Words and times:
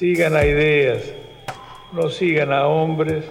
Sigan 0.00 0.34
a 0.34 0.46
ideas, 0.46 1.02
no 1.92 2.08
sigan 2.08 2.54
a 2.54 2.66
hombres, 2.66 3.22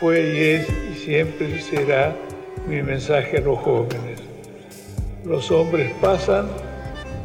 fue 0.00 0.32
y 0.32 0.38
es 0.38 0.68
y 0.92 0.94
siempre 0.94 1.60
será 1.60 2.16
mi 2.66 2.80
mensaje 2.80 3.36
a 3.36 3.40
los 3.42 3.58
jóvenes. 3.58 4.18
Los 5.26 5.50
hombres 5.50 5.92
pasan 6.00 6.48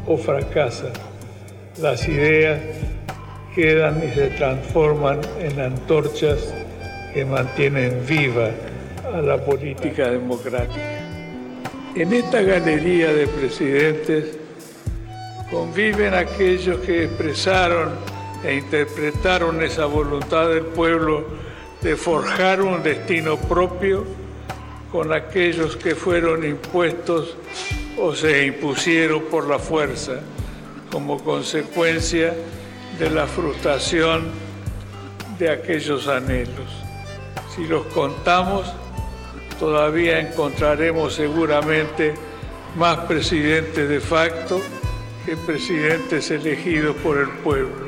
o 0.06 0.18
fracasan. 0.18 0.92
Las 1.80 2.06
ideas 2.06 2.60
quedan 3.54 4.02
y 4.06 4.14
se 4.14 4.26
transforman 4.36 5.22
en 5.40 5.58
antorchas 5.58 6.52
que 7.14 7.24
mantienen 7.24 8.04
viva 8.06 8.50
a 9.10 9.22
la 9.22 9.42
política 9.42 10.10
democrática. 10.10 11.00
En 11.94 12.12
esta 12.12 12.42
galería 12.42 13.10
de 13.10 13.26
presidentes 13.26 14.38
conviven 15.50 16.12
aquellos 16.12 16.78
que 16.80 17.04
expresaron 17.04 18.15
e 18.46 18.54
interpretaron 18.54 19.60
esa 19.62 19.86
voluntad 19.86 20.48
del 20.48 20.64
pueblo 20.66 21.26
de 21.82 21.96
forjar 21.96 22.62
un 22.62 22.80
destino 22.82 23.36
propio 23.36 24.04
con 24.92 25.12
aquellos 25.12 25.76
que 25.76 25.96
fueron 25.96 26.44
impuestos 26.44 27.36
o 27.98 28.14
se 28.14 28.46
impusieron 28.46 29.22
por 29.22 29.48
la 29.48 29.58
fuerza 29.58 30.20
como 30.92 31.22
consecuencia 31.22 32.34
de 32.98 33.10
la 33.10 33.26
frustración 33.26 34.26
de 35.38 35.50
aquellos 35.50 36.06
anhelos. 36.06 36.70
Si 37.54 37.66
los 37.66 37.86
contamos, 37.86 38.72
todavía 39.58 40.20
encontraremos 40.20 41.14
seguramente 41.14 42.14
más 42.76 42.98
presidentes 43.00 43.88
de 43.88 44.00
facto 44.00 44.60
que 45.24 45.36
presidentes 45.36 46.30
elegidos 46.30 46.94
por 46.96 47.18
el 47.18 47.28
pueblo. 47.28 47.85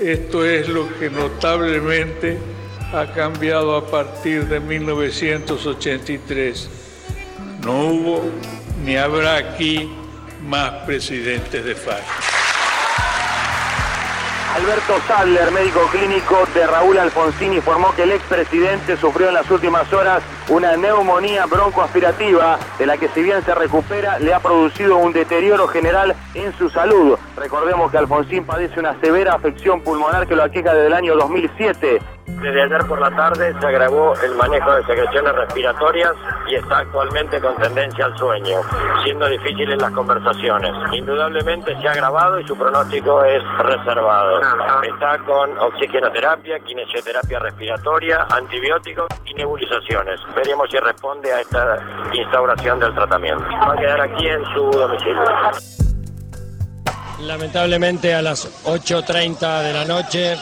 Esto 0.00 0.44
es 0.44 0.68
lo 0.68 0.88
que 0.98 1.08
notablemente 1.10 2.38
ha 2.92 3.06
cambiado 3.12 3.76
a 3.76 3.86
partir 3.86 4.46
de 4.46 4.58
1983. 4.60 6.68
No 7.64 7.86
hubo 7.86 8.24
ni 8.84 8.96
habrá 8.96 9.36
aquí 9.36 9.90
más 10.46 10.70
presidentes 10.86 11.64
de 11.64 11.74
facto. 11.74 12.12
Alberto 14.54 14.94
Sadler, 15.06 15.50
médico 15.50 15.86
clínico 15.92 16.48
de 16.54 16.66
Raúl 16.66 16.98
Alfonsín, 16.98 17.52
informó 17.52 17.94
que 17.94 18.04
el 18.04 18.12
expresidente 18.12 18.96
sufrió 18.96 19.28
en 19.28 19.34
las 19.34 19.50
últimas 19.50 19.92
horas 19.92 20.22
una 20.50 20.76
neumonía 20.76 21.46
broncoaspirativa 21.46 22.58
de 22.78 22.86
la 22.86 22.96
que 22.96 23.08
si 23.08 23.22
bien 23.22 23.42
se 23.44 23.54
recupera 23.54 24.18
le 24.18 24.32
ha 24.32 24.40
producido 24.40 24.96
un 24.96 25.12
deterioro 25.12 25.68
general 25.68 26.14
en 26.34 26.52
su 26.56 26.70
salud. 26.70 27.18
Recordemos 27.36 27.90
que 27.90 27.98
Alfonsín 27.98 28.44
padece 28.44 28.80
una 28.80 28.98
severa 29.00 29.34
afección 29.34 29.82
pulmonar 29.82 30.26
que 30.26 30.36
lo 30.36 30.42
aqueja 30.42 30.74
desde 30.74 30.86
el 30.86 30.94
año 30.94 31.16
2007. 31.16 32.00
Desde 32.28 32.62
ayer 32.62 32.86
por 32.86 33.00
la 33.00 33.10
tarde 33.10 33.54
se 33.58 33.66
agravó 33.66 34.14
el 34.22 34.34
manejo 34.36 34.72
de 34.72 34.84
secreciones 34.84 35.34
respiratorias 35.34 36.12
y 36.46 36.56
está 36.56 36.78
actualmente 36.78 37.40
con 37.40 37.56
tendencia 37.56 38.04
al 38.04 38.16
sueño, 38.16 38.60
siendo 39.02 39.26
difíciles 39.26 39.80
las 39.80 39.90
conversaciones. 39.92 40.70
Indudablemente 40.92 41.74
se 41.80 41.88
ha 41.88 41.92
agravado 41.92 42.38
y 42.38 42.46
su 42.46 42.56
pronóstico 42.56 43.24
es 43.24 43.42
reservado. 43.58 44.40
Está 44.82 45.18
con 45.24 45.58
oxigenoterapia, 45.58 46.60
kinesioterapia 46.60 47.38
respiratoria, 47.40 48.26
antibióticos 48.30 49.08
y 49.24 49.34
nebulizaciones. 49.34 50.20
Veremos 50.38 50.70
si 50.70 50.78
responde 50.78 51.32
a 51.32 51.40
esta 51.40 51.78
instauración 52.12 52.78
del 52.78 52.94
tratamiento. 52.94 53.42
Va 53.44 53.72
a 53.72 53.76
quedar 53.76 54.00
aquí 54.00 54.28
en 54.28 54.44
su 54.54 54.70
domicilio. 54.70 55.24
Lamentablemente 57.22 58.14
a 58.14 58.22
las 58.22 58.64
8.30 58.64 59.62
de 59.62 59.72
la 59.72 59.84
noche 59.84 60.36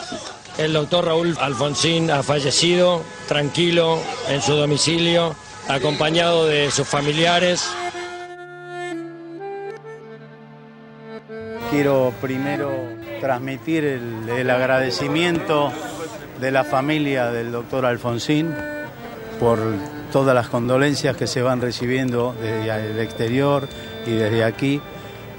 el 0.59 0.75
doctor 0.75 1.07
Raúl 1.07 1.35
Alfonsín 1.41 2.11
ha 2.11 2.23
fallecido 2.23 3.03
tranquilo 3.27 3.99
en 4.29 4.43
su 4.43 4.53
domicilio, 4.53 5.35
acompañado 5.67 6.45
de 6.45 6.71
sus 6.71 6.87
familiares. 6.87 7.75
Quiero 11.71 12.13
primero 12.21 12.71
transmitir 13.21 13.87
el, 13.87 14.29
el 14.29 14.51
agradecimiento 14.51 15.73
de 16.39 16.51
la 16.51 16.65
familia 16.65 17.31
del 17.31 17.51
doctor 17.51 17.87
Alfonsín 17.87 18.76
por 19.39 19.59
todas 20.13 20.35
las 20.35 20.49
condolencias 20.49 21.17
que 21.17 21.27
se 21.27 21.43
van 21.43 21.61
recibiendo 21.61 22.35
desde 22.41 22.91
el 22.91 22.99
exterior 23.01 23.69
y 24.07 24.13
desde 24.13 24.45
aquí 24.45 24.81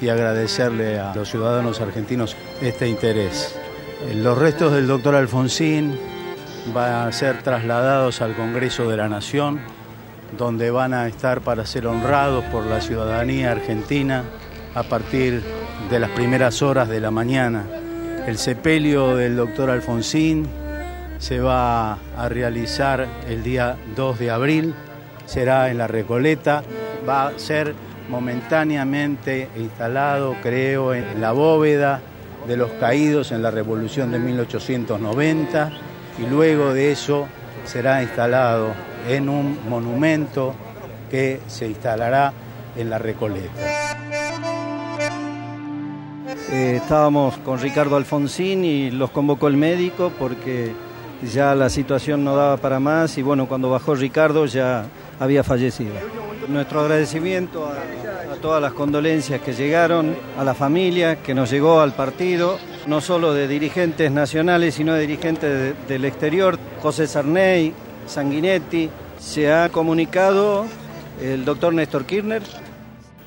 y 0.01 0.09
agradecerle 0.09 0.99
a 0.99 1.15
los 1.15 1.29
ciudadanos 1.29 1.81
argentinos 1.81 2.35
este 2.61 2.87
interés. 2.87 3.57
Los 4.15 4.37
restos 4.37 4.73
del 4.73 4.87
doctor 4.87 5.15
Alfonsín 5.15 5.97
van 6.73 7.07
a 7.07 7.11
ser 7.11 7.41
trasladados 7.41 8.21
al 8.21 8.35
Congreso 8.35 8.89
de 8.89 8.97
la 8.97 9.09
Nación, 9.09 9.59
donde 10.37 10.69
van 10.69 10.93
a 10.93 11.07
estar 11.07 11.41
para 11.41 11.65
ser 11.65 11.87
honrados 11.87 12.43
por 12.45 12.65
la 12.65 12.81
ciudadanía 12.81 13.51
argentina 13.51 14.23
a 14.75 14.83
partir 14.83 15.41
de 15.89 15.99
las 15.99 16.11
primeras 16.11 16.61
horas 16.61 16.89
de 16.89 16.99
la 16.99 17.09
mañana. 17.09 17.65
El 18.27 18.37
sepelio 18.37 19.15
del 19.15 19.37
doctor 19.37 19.69
Alfonsín 19.69 20.47
se 21.19 21.39
va 21.39 21.97
a 22.15 22.29
realizar 22.29 23.07
el 23.27 23.43
día 23.43 23.77
2 23.95 24.19
de 24.19 24.31
abril, 24.31 24.75
será 25.25 25.69
en 25.69 25.77
la 25.77 25.87
Recoleta, 25.87 26.63
va 27.07 27.27
a 27.27 27.39
ser 27.39 27.73
momentáneamente 28.09 29.49
instalado, 29.57 30.35
creo, 30.41 30.93
en 30.93 31.19
la 31.19 31.31
bóveda 31.31 32.01
de 32.47 32.57
los 32.57 32.71
caídos 32.73 33.31
en 33.31 33.41
la 33.41 33.51
Revolución 33.51 34.11
de 34.11 34.19
1890 34.19 35.71
y 36.19 36.25
luego 36.25 36.73
de 36.73 36.91
eso 36.91 37.27
será 37.65 38.01
instalado 38.01 38.73
en 39.09 39.27
un 39.27 39.59
monumento 39.69 40.53
que 41.11 41.41
se 41.47 41.67
instalará 41.67 42.33
en 42.75 42.89
la 42.89 42.97
Recoleta. 42.97 43.51
Eh, 46.51 46.77
estábamos 46.77 47.37
con 47.39 47.59
Ricardo 47.59 47.97
Alfonsín 47.97 48.63
y 48.63 48.89
los 48.91 49.11
convocó 49.11 49.49
el 49.49 49.57
médico 49.57 50.13
porque 50.17 50.73
ya 51.23 51.55
la 51.55 51.69
situación 51.69 52.23
no 52.23 52.35
daba 52.35 52.57
para 52.57 52.79
más 52.79 53.17
y 53.17 53.21
bueno, 53.21 53.47
cuando 53.47 53.69
bajó 53.69 53.95
Ricardo 53.95 54.45
ya 54.45 54.85
había 55.19 55.43
fallecido. 55.43 55.93
Nuestro 56.47 56.81
agradecimiento 56.81 57.65
a, 57.67 58.35
todas 58.41 58.61
las 58.61 58.73
condolencias 58.73 59.41
que 59.41 59.51
llegaron, 59.53 60.15
a 60.37 60.43
la 60.43 60.53
familia 60.53 61.17
que 61.23 61.33
nos 61.33 61.49
llegó 61.49 61.81
al 61.81 61.93
partido, 61.93 62.57
no 62.85 63.01
solo 63.01 63.33
de 63.33 63.47
dirigentes 63.47 64.11
nacionales, 64.11 64.75
sino 64.75 64.93
de 64.93 65.01
dirigentes 65.01 65.49
de- 65.49 65.73
del 65.87 66.05
exterior, 66.05 66.57
José 66.81 67.07
Sarney, 67.07 67.73
Sanguinetti, 68.05 68.89
se 69.17 69.51
ha 69.51 69.69
comunicado 69.69 70.65
el 71.21 71.43
doctor 71.45 71.73
Néstor 71.73 72.05
Kirchner, 72.05 72.43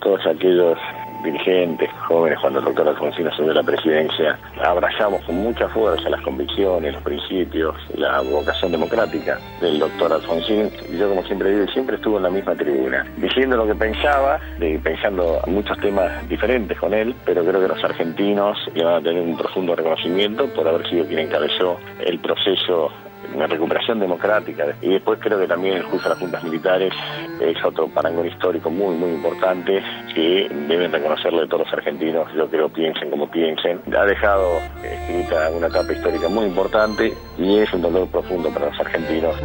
Todos 0.01 0.21
aquellos 0.27 0.79
dirigentes 1.23 1.91
jóvenes 2.09 2.39
cuando 2.41 2.59
el 2.59 2.65
doctor 2.65 2.89
Alfonsín 2.89 3.27
asumió 3.29 3.53
la 3.53 3.63
presidencia, 3.63 4.39
abrazamos 4.63 5.23
con 5.25 5.37
mucha 5.37 5.69
fuerza 5.69 6.09
las 6.09 6.21
convicciones, 6.23 6.95
los 6.95 7.03
principios, 7.03 7.75
la 7.95 8.21
vocación 8.21 8.73
democrática 8.73 9.39
del 9.61 9.79
doctor 9.79 10.13
Alfonsín. 10.13 10.71
Y 10.93 10.99
yo, 10.99 11.09
como 11.09 11.23
siempre 11.25 11.51
digo, 11.51 11.71
siempre 11.73 11.97
estuvo 11.97 12.17
en 12.17 12.25
la 12.25 12.31
misma 12.31 12.55
tribuna, 12.55 13.07
diciendo 13.17 13.57
lo 13.57 13.67
que 13.67 13.75
pensaba, 13.75 14.41
pensando 14.83 15.41
muchos 15.47 15.79
temas 15.79 16.29
diferentes 16.29 16.79
con 16.79 16.95
él, 16.95 17.15
pero 17.25 17.45
creo 17.45 17.61
que 17.61 17.69
los 17.69 17.85
argentinos 17.85 18.59
le 18.75 18.85
van 18.85 18.95
a 18.95 19.03
tener 19.03 19.23
un 19.23 19.37
profundo 19.37 19.75
reconocimiento 19.75 20.47
por 20.55 20.67
haber 20.67 20.89
sido 20.89 21.07
quien 21.07 21.21
encabezó 21.21 21.79
el 22.01 22.19
proceso 22.19 22.91
una 23.35 23.47
recuperación 23.47 24.01
democrática. 24.01 24.67
Y 24.81 24.91
después 24.91 25.19
creo 25.21 25.39
que 25.39 25.47
también 25.47 25.77
el 25.77 25.83
juicio 25.85 26.07
a 26.07 26.11
las 26.11 26.19
juntas 26.19 26.43
militares 26.45 26.93
es 27.41 27.65
otro 27.65 27.89
parangón 27.89 28.27
histórico 28.27 28.71
muy 28.71 28.95
muy 28.97 29.11
importante 29.11 29.83
que 30.15 30.49
deben 30.69 30.93
reconocerle 30.93 31.47
todos 31.47 31.65
los 31.65 31.73
argentinos 31.73 32.33
yo 32.35 32.49
creo 32.49 32.69
piensen 32.69 33.11
como 33.11 33.31
piensen. 33.31 33.81
Ha 33.97 34.05
dejado 34.05 34.59
escrita 34.83 35.51
una 35.51 35.69
etapa 35.69 35.93
histórica 35.93 36.29
muy 36.29 36.47
importante 36.47 37.13
y 37.39 37.59
es 37.59 37.73
un 37.73 37.83
dolor 37.83 38.09
profundo 38.09 38.51
para 38.51 38.67
los 38.67 38.81
argentinos 38.81 39.37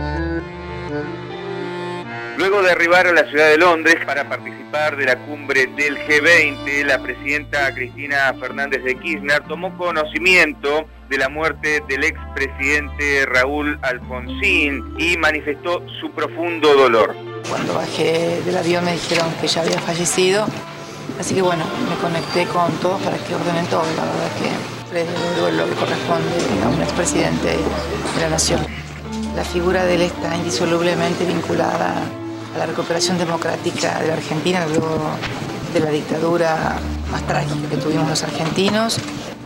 Luego 2.38 2.62
de 2.62 2.72
arribar 2.72 3.08
a 3.08 3.14
la 3.14 3.24
ciudad 3.30 3.50
de 3.50 3.58
Londres 3.58 3.96
para 4.06 4.28
participar 4.28 4.98
de 4.98 5.06
la 5.06 5.16
cumbre 5.16 5.68
del 5.68 5.98
G20, 5.98 6.84
la 6.84 7.02
presidenta 7.02 7.74
Cristina 7.74 8.34
Fernández 8.38 8.84
de 8.84 9.00
Kirchner 9.00 9.42
tomó 9.48 9.76
conocimiento 9.78 10.86
de 11.08 11.18
la 11.18 11.30
muerte 11.30 11.82
del 11.88 12.04
expresidente 12.04 13.26
Raúl 13.26 13.80
Alfonsín 13.82 14.84
y 14.98 15.16
manifestó 15.16 15.82
su 16.02 16.12
profundo 16.12 16.74
dolor. 16.76 17.16
Cuando 17.50 17.76
bajé 17.76 18.42
del 18.44 18.58
avión 18.58 18.84
me 18.84 18.92
dijeron 18.92 19.32
que 19.40 19.48
ya 19.48 19.62
había 19.62 19.80
fallecido, 19.80 20.46
así 21.18 21.36
que 21.36 21.42
bueno, 21.42 21.64
me 21.90 21.96
conecté 21.96 22.46
con 22.48 22.70
todos 22.80 23.02
para 23.02 23.18
que 23.18 23.34
ordenen 23.34 23.66
todo. 23.68 23.84
La 23.96 24.04
verdad 24.04 24.32
que 24.92 25.00
es 25.00 25.08
el 25.08 25.40
duelo 25.40 25.70
que 25.70 25.76
corresponde 25.76 26.64
a 26.66 26.68
un 26.68 26.82
expresidente 26.82 27.48
de 27.48 28.22
la 28.22 28.30
nación. 28.30 28.60
La 29.38 29.46
figura 29.46 29.86
de 29.86 29.96
él 29.96 30.02
está 30.02 30.36
indisolublemente 30.36 31.24
vinculada 31.26 32.04
a 32.56 32.58
la 32.58 32.66
recuperación 32.66 33.18
democrática 33.18 34.00
de 34.00 34.08
la 34.08 34.14
Argentina 34.14 34.66
luego 34.68 34.98
de 35.74 35.80
la 35.82 35.90
dictadura 35.92 36.78
más 37.12 37.22
trágica 37.28 37.70
que 37.70 37.78
tuvimos 37.78 38.08
los 38.08 38.24
argentinos 38.24 39.00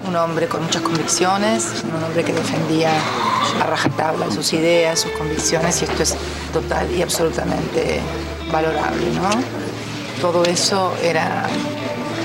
un 0.07 0.15
hombre 0.15 0.47
con 0.47 0.63
muchas 0.63 0.81
convicciones, 0.81 1.83
un 1.83 2.03
hombre 2.03 2.23
que 2.23 2.33
defendía 2.33 2.91
a 3.61 3.65
rajatabla 3.65 4.31
sus 4.31 4.53
ideas, 4.53 5.00
sus 5.00 5.11
convicciones, 5.11 5.81
y 5.81 5.85
esto 5.85 6.03
es 6.03 6.15
total 6.53 6.89
y 6.91 7.01
absolutamente 7.01 8.00
valorable, 8.51 9.11
¿no? 9.11 9.29
Todo 10.21 10.44
eso 10.45 10.94
era 11.03 11.47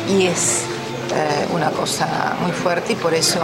y 0.09 0.27
es 0.27 0.63
eh, 1.15 1.47
una 1.53 1.71
cosa 1.71 2.35
muy 2.43 2.53
fuerte 2.53 2.93
y 2.93 2.97
por 2.97 3.15
eso 3.15 3.41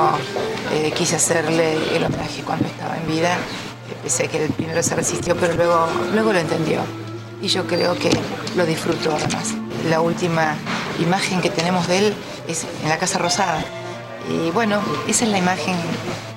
eh, 0.73 0.93
quise 0.93 1.17
hacerle 1.17 1.97
el 1.97 2.05
homenaje 2.05 2.43
cuando 2.43 2.67
estaba 2.67 2.97
en 2.97 3.07
vida. 3.07 3.37
Pensé 4.03 4.29
que 4.29 4.45
el 4.45 4.53
primero 4.53 4.83
se 4.83 4.95
resistió, 4.95 5.37
pero 5.37 5.55
luego, 5.55 5.87
luego 6.13 6.33
lo 6.33 6.39
entendió. 6.39 6.81
Y 7.43 7.49
yo 7.49 7.67
creo 7.67 7.95
que 7.95 8.11
lo 8.57 8.67
disfrutó 8.67 9.15
además. 9.15 9.55
La 9.89 10.01
última 10.01 10.57
imagen 11.01 11.41
que 11.41 11.51
tenemos 11.51 11.89
de 11.89 11.99
él 11.99 12.15
es 12.47 12.67
en 12.83 12.89
la 12.89 12.99
Casa 12.99 13.19
Rosada. 13.19 13.65
Y 14.29 14.51
bueno, 14.51 14.81
esa 15.09 15.25
es 15.25 15.31
la 15.31 15.39
imagen 15.39 15.77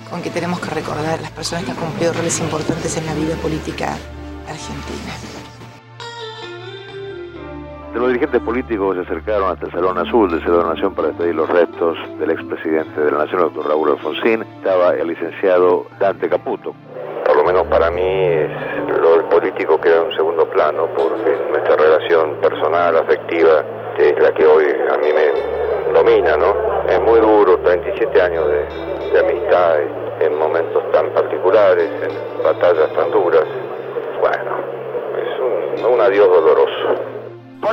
con 0.10 0.22
que 0.22 0.30
tenemos 0.30 0.60
que 0.60 0.70
recordar 0.70 1.20
las 1.22 1.32
personas 1.32 1.66
que 1.66 1.72
han 1.72 1.78
cumplido 1.78 2.14
roles 2.14 2.40
importantes 2.40 2.96
en 2.98 3.06
la 3.06 3.14
vida 3.14 3.36
política 3.36 3.98
argentina. 4.48 5.14
Los 7.94 8.08
dirigentes 8.08 8.42
políticos 8.42 8.96
se 8.96 9.02
acercaron 9.04 9.52
hasta 9.52 9.68
el 9.68 9.72
Salón 9.72 9.98
Azul 10.00 10.30
del 10.30 10.40
Senado 10.40 10.60
de 10.60 10.64
la 10.64 10.74
Nación 10.74 10.96
para 10.96 11.10
despedir 11.10 11.36
los 11.36 11.48
restos 11.48 11.96
del 12.20 12.32
expresidente 12.32 13.00
de 13.00 13.12
la 13.12 13.20
Nación, 13.20 13.42
el 13.42 13.54
doctor 13.54 13.68
Raúl 13.68 13.92
Alfonsín. 13.92 14.42
Estaba 14.58 14.96
el 14.96 15.08
licenciado 15.08 15.86
Dante 16.00 16.28
Caputo. 16.28 16.74
Por 17.26 17.38
lo 17.38 17.44
menos 17.44 17.68
para 17.68 17.92
mí, 17.92 18.02
es, 18.02 18.50
político 19.54 19.80
queda 19.80 19.98
en 19.98 20.08
un 20.08 20.16
segundo 20.16 20.46
plano, 20.46 20.88
porque 20.96 21.38
nuestra 21.50 21.76
relación 21.76 22.36
personal, 22.38 22.98
afectiva, 22.98 23.64
es 23.98 24.20
la 24.20 24.32
que 24.32 24.46
hoy 24.46 24.66
a 24.66 24.98
mí 24.98 25.08
me 25.14 25.94
domina, 25.94 26.36
¿no? 26.38 26.56
Es 26.90 27.00
muy 27.02 27.20
duro, 27.20 27.60
37 27.60 28.22
años 28.22 28.48
de, 28.48 29.12
de 29.12 29.20
amistad 29.20 29.78
en 30.20 30.38
momentos 30.38 30.84
tan 30.92 31.10
particulares, 31.12 31.88
en 32.02 32.44
batallas 32.44 32.92
tan 32.94 33.12
duras. 33.12 33.46
Bueno, 34.20 34.58
es 35.22 35.84
un, 35.84 35.94
un 35.94 36.02
adiós 36.02 36.28
doloroso. 36.28 37.03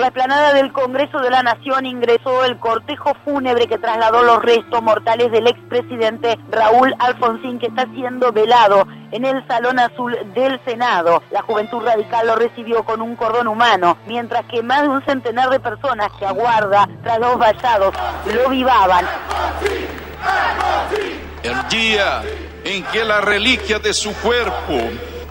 La 0.01 0.07
explanada 0.07 0.55
del 0.55 0.73
Congreso 0.73 1.19
de 1.21 1.29
la 1.29 1.43
Nación 1.43 1.85
ingresó 1.85 2.43
el 2.47 2.57
cortejo 2.57 3.13
fúnebre 3.23 3.67
que 3.67 3.77
trasladó 3.77 4.23
los 4.23 4.43
restos 4.43 4.83
mortales 4.83 5.31
del 5.31 5.47
expresidente 5.47 6.39
Raúl 6.51 6.95
Alfonsín, 6.99 7.59
que 7.59 7.67
está 7.67 7.85
siendo 7.93 8.33
velado 8.33 8.89
en 9.13 9.27
el 9.27 9.47
Salón 9.47 9.79
Azul 9.79 10.17
del 10.35 10.59
Senado. 10.65 11.23
La 11.31 11.43
Juventud 11.43 11.85
Radical 11.85 12.29
lo 12.29 12.37
recibió 12.37 12.83
con 12.83 13.03
un 13.03 13.15
cordón 13.15 13.47
humano, 13.47 13.99
mientras 14.07 14.47
que 14.47 14.63
más 14.63 14.83
de 14.83 14.89
un 14.89 15.05
centenar 15.05 15.51
de 15.51 15.61
personas 15.61 16.11
que 16.19 16.25
aguarda 16.25 16.89
tras 17.03 17.19
los 17.19 17.37
vallados 17.37 17.95
lo 18.25 18.49
vivaban. 18.49 19.07
El 21.43 21.69
día 21.69 22.23
en 22.65 22.85
que 22.85 23.05
la 23.05 23.21
reliquia 23.21 23.79
de 23.79 23.93
su 23.93 24.15
cuerpo 24.15 24.79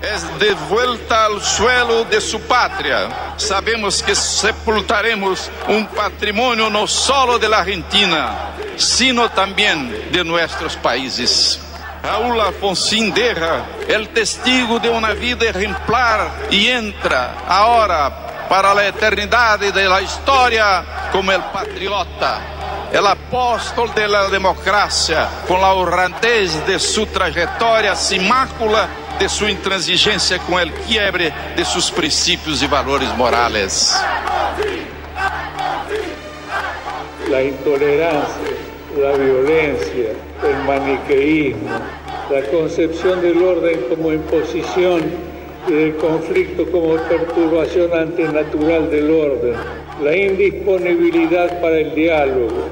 es 0.01 0.39
devuelta 0.39 1.25
al 1.25 1.41
suelo 1.41 2.05
de 2.05 2.21
su 2.21 2.39
patria. 2.41 3.33
Sabemos 3.37 4.01
que 4.01 4.15
sepultaremos 4.15 5.49
un 5.67 5.87
patrimonio 5.87 6.69
no 6.69 6.87
solo 6.87 7.37
de 7.37 7.49
la 7.49 7.59
Argentina, 7.59 8.51
sino 8.77 9.29
también 9.29 10.11
de 10.11 10.23
nuestros 10.23 10.75
países. 10.77 11.59
Raúl 12.01 12.39
Alfonsín 12.39 13.13
deja 13.13 13.65
el 13.87 14.09
testigo 14.09 14.79
de 14.79 14.89
una 14.89 15.11
vida 15.11 15.49
ejemplar 15.49 16.47
y 16.49 16.67
entra 16.67 17.35
ahora 17.45 18.47
para 18.47 18.73
la 18.73 18.87
eternidad 18.87 19.59
de 19.59 19.85
la 19.85 20.01
historia 20.01 21.09
como 21.11 21.31
el 21.31 21.41
patriota 21.41 22.55
el 22.91 23.05
apóstol 23.05 23.93
de 23.93 24.07
la 24.07 24.27
democracia, 24.29 25.29
con 25.47 25.61
la 25.61 25.73
honradez 25.73 26.65
de 26.65 26.79
su 26.79 27.05
trayectoria 27.05 27.95
sin 27.95 28.27
mácula 28.27 28.87
de 29.19 29.27
su 29.27 29.47
intransigencia 29.47 30.39
con 30.39 30.59
el 30.59 30.71
quiebre 30.71 31.33
de 31.55 31.65
sus 31.65 31.91
principios 31.91 32.63
y 32.63 32.67
valores 32.67 33.09
morales. 33.17 33.93
La 37.29 37.43
intolerancia, 37.43 38.49
la 38.97 39.11
violencia, 39.11 40.11
el 40.43 40.63
maniqueísmo, 40.65 41.69
la 42.31 42.41
concepción 42.49 43.21
del 43.21 43.43
orden 43.43 43.81
como 43.89 44.13
imposición 44.13 45.01
y 45.67 45.71
del 45.71 45.95
conflicto 45.97 46.65
como 46.71 46.95
perturbación 46.95 47.93
antinatural 47.93 48.89
del 48.89 49.11
orden, 49.11 49.53
la 50.01 50.15
indisponibilidad 50.15 51.59
para 51.61 51.79
el 51.79 51.93
diálogo, 51.93 52.69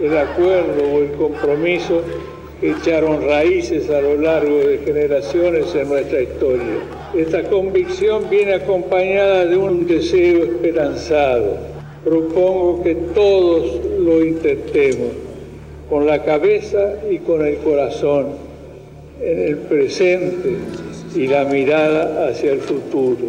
el 0.00 0.16
acuerdo 0.16 0.82
o 0.82 0.98
el 1.02 1.12
compromiso 1.12 2.02
echaron 2.62 3.22
raíces 3.22 3.90
a 3.90 4.00
lo 4.00 4.16
largo 4.16 4.58
de 4.58 4.78
generaciones 4.78 5.74
en 5.74 5.88
nuestra 5.88 6.22
historia. 6.22 6.78
Esta 7.14 7.42
convicción 7.44 8.28
viene 8.30 8.54
acompañada 8.54 9.46
de 9.46 9.56
un 9.56 9.86
deseo 9.86 10.44
esperanzado. 10.44 11.56
Propongo 12.04 12.82
que 12.82 12.94
todos 13.14 13.80
lo 13.98 14.24
intentemos, 14.24 15.12
con 15.88 16.06
la 16.06 16.22
cabeza 16.22 16.94
y 17.10 17.18
con 17.18 17.44
el 17.44 17.56
corazón, 17.58 18.26
en 19.20 19.40
el 19.40 19.56
presente 19.56 20.56
y 21.14 21.26
la 21.26 21.44
mirada 21.44 22.28
hacia 22.28 22.52
el 22.52 22.60
futuro. 22.60 23.26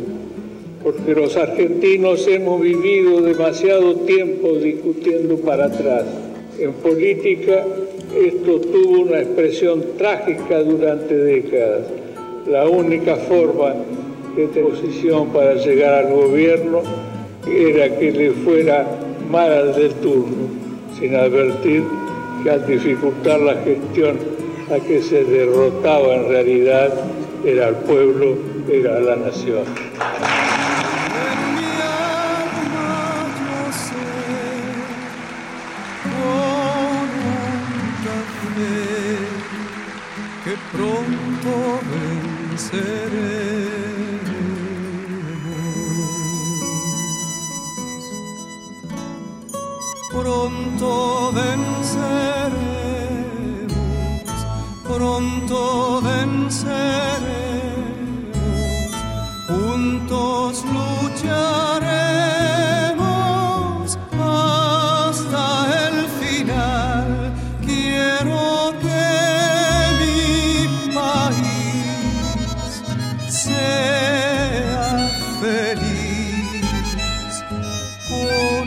Porque 0.84 1.16
los 1.16 1.36
argentinos 1.36 2.28
hemos 2.28 2.62
vivido 2.62 3.22
demasiado 3.22 3.96
tiempo 4.02 4.54
discutiendo 4.54 5.38
para 5.38 5.66
atrás. 5.66 6.06
En 6.60 6.74
política 6.74 7.66
esto 8.16 8.62
tuvo 8.62 9.02
una 9.02 9.20
expresión 9.20 9.84
trágica 9.98 10.60
durante 10.64 11.14
décadas. 11.14 11.88
La 12.48 12.68
única 12.68 13.18
forma 13.18 13.74
de 14.36 14.46
oposición 14.46 15.30
para 15.30 15.56
llegar 15.56 16.06
al 16.06 16.14
gobierno 16.14 16.82
era 17.46 17.98
que 17.98 18.12
le 18.12 18.32
fuera 18.32 18.86
mal 19.30 19.52
al 19.52 19.76
del 19.76 19.94
turno, 19.96 20.48
sin 20.98 21.16
advertir 21.16 21.84
que 22.44 22.50
al 22.50 22.66
dificultar 22.66 23.42
la 23.42 23.56
gestión 23.56 24.18
a 24.72 24.80
que 24.80 25.02
se 25.02 25.24
derrotaba 25.26 26.16
en 26.16 26.30
realidad 26.30 26.94
era 27.46 27.70
el 27.70 27.76
pueblo, 27.76 28.38
era 28.72 29.00
la 29.00 29.16
nación. 29.18 29.64
Pronto 40.72 41.80
venceremos. 41.92 43.46
Pronto 50.12 51.32
venceremos, 51.34 52.56
pronto 54.88 55.95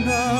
con 0.05 0.38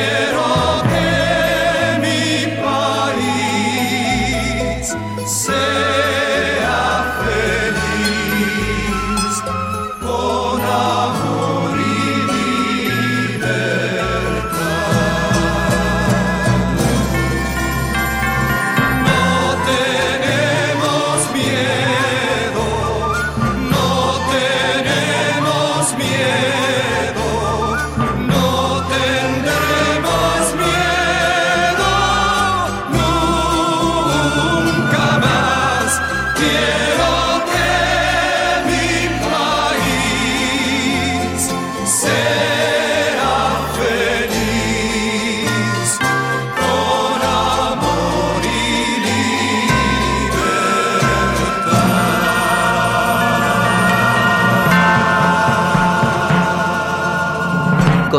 quiero 0.00 0.79